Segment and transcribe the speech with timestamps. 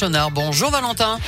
[0.00, 1.18] Bonjour Valentin.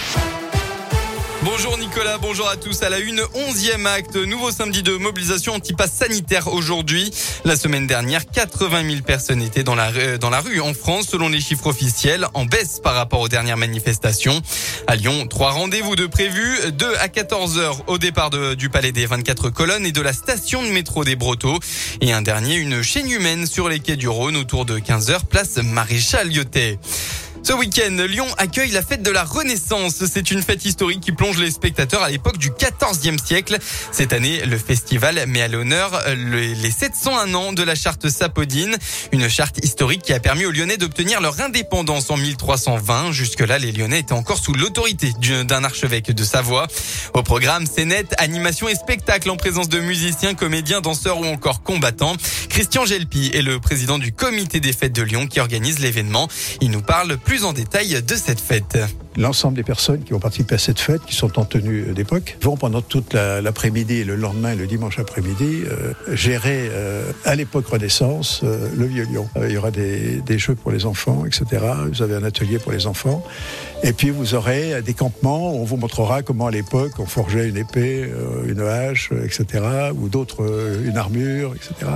[1.42, 2.84] Bonjour Nicolas, bonjour à tous.
[2.84, 7.10] À la une, onzième acte, nouveau samedi de mobilisation anti-pass sanitaire aujourd'hui.
[7.44, 11.28] La semaine dernière, 80 000 personnes étaient dans la, dans la rue en France, selon
[11.28, 14.40] les chiffres officiels, en baisse par rapport aux dernières manifestations.
[14.86, 19.06] À Lyon, trois rendez-vous de prévus, 2 à 14 heures au départ du Palais des
[19.06, 21.58] 24 colonnes et de la station de métro des Brotteaux.
[22.02, 25.24] Et un dernier, une chaîne humaine sur les quais du Rhône autour de 15 heures,
[25.24, 26.78] place Maréchal Lyotet.
[27.50, 30.04] Ce week-end, Lyon accueille la fête de la Renaissance.
[30.06, 33.58] C'est une fête historique qui plonge les spectateurs à l'époque du XIVe siècle.
[33.90, 38.76] Cette année, le festival met à l'honneur les 701 ans de la charte Sapodine,
[39.10, 43.10] une charte historique qui a permis aux Lyonnais d'obtenir leur indépendance en 1320.
[43.10, 45.12] Jusque-là, les Lyonnais étaient encore sous l'autorité
[45.42, 46.68] d'un archevêque de Savoie.
[47.14, 52.14] Au programme, scénette, animation et spectacle en présence de musiciens, comédiens, danseurs ou encore combattants.
[52.48, 56.28] Christian Gelpi est le président du comité des fêtes de Lyon qui organise l'événement.
[56.60, 58.78] Il nous parle plus en détail de cette fête.
[59.20, 62.56] L'ensemble des personnes qui vont participer à cette fête, qui sont en tenue d'époque, vont
[62.56, 68.70] pendant toute l'après-midi le lendemain, le dimanche après-midi, euh, gérer euh, à l'époque Renaissance euh,
[68.74, 69.28] le vieux lion.
[69.36, 71.62] il y aura des, des, jeux pour les enfants, etc.
[71.92, 73.22] Vous avez un atelier pour les enfants.
[73.82, 77.46] Et puis vous aurez des campements où on vous montrera comment à l'époque on forgeait
[77.46, 78.10] une épée,
[78.46, 79.64] une hache, etc.
[79.94, 81.90] Ou d'autres, une armure, etc.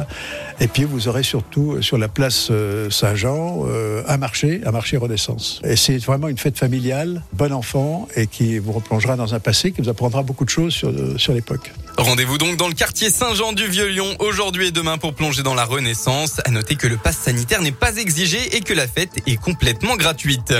[0.61, 2.51] Et puis vous aurez surtout sur la place
[2.91, 3.65] Saint-Jean
[4.07, 5.61] un marché, un marché Renaissance.
[5.65, 9.73] Et c'est vraiment une fête familiale, bon enfant, et qui vous replongera dans un passé
[9.73, 11.73] qui vous apprendra beaucoup de choses sur, sur l'époque.
[11.97, 15.65] Rendez-vous donc dans le quartier Saint-Jean du Vieux-Lyon aujourd'hui et demain pour plonger dans la
[15.65, 16.41] Renaissance.
[16.45, 19.97] À noter que le pass sanitaire n'est pas exigé et que la fête est complètement
[19.97, 20.53] gratuite.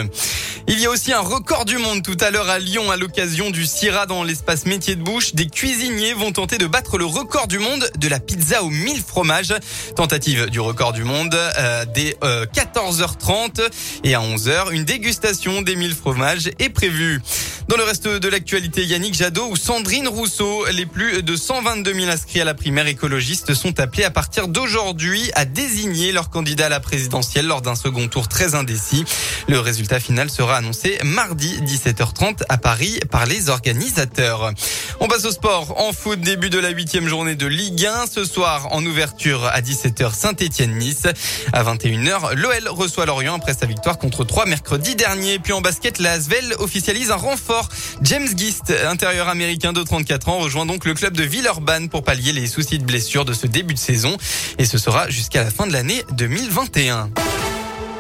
[0.67, 3.51] Il y a aussi un record du monde tout à l'heure à Lyon à l'occasion
[3.51, 5.35] du CIRA dans l'espace métier de bouche.
[5.35, 9.03] Des cuisiniers vont tenter de battre le record du monde de la pizza aux 1000
[9.03, 9.55] fromages.
[9.95, 13.69] Tentative du record du monde euh, dès 14h30 euh,
[14.05, 14.73] et à 11h.
[14.73, 17.21] Une dégustation des 1000 fromages est prévue.
[17.67, 22.11] Dans le reste de l'actualité, Yannick Jadot ou Sandrine Rousseau, les plus de 122 000
[22.11, 26.69] inscrits à la primaire écologiste sont appelés à partir d'aujourd'hui à désigner leur candidat à
[26.69, 29.07] la présidentielle lors d'un second tour très indécis.
[29.49, 34.53] Le résultat final sera annoncé mardi 17h30 à Paris par les organisateurs.
[35.01, 35.81] On passe au sport.
[35.81, 38.07] En foot, début de la huitième journée de Ligue 1.
[38.13, 41.07] Ce soir, en ouverture à 17h, Saint-Etienne-Nice.
[41.55, 45.39] À 21h, l'OL reçoit Lorient après sa victoire contre 3 mercredi dernier.
[45.39, 47.54] Puis en basket, la Asvel officialise un renfort
[48.03, 52.33] James Gist, intérieur américain de 34 ans, rejoint donc le club de Villeurbanne pour pallier
[52.33, 54.17] les soucis de blessure de ce début de saison.
[54.59, 57.11] Et ce sera jusqu'à la fin de l'année 2021.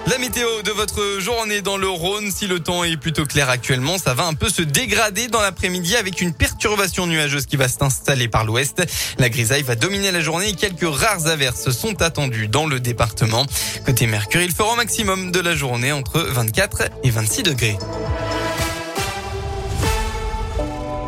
[0.06, 3.96] La météo de votre journée dans le Rhône, si le temps est plutôt clair actuellement,
[3.96, 8.28] ça va un peu se dégrader dans l'après-midi avec une perturbation nuageuse qui va s'installer
[8.28, 8.82] par l'ouest.
[9.18, 13.46] La grisaille va dominer la journée et quelques rares averses sont attendues dans le département.
[13.86, 17.78] Côté Mercure, il fera au maximum de la journée entre 24 et 26 degrés.